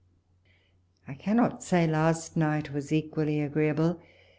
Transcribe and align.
I 1.07 1.13
cannot 1.13 1.61
say 1.63 1.85
last 1.85 2.35
night 2.35 2.73
was 2.73 2.91
equally 2.91 3.39
agreeable. 3.39 4.01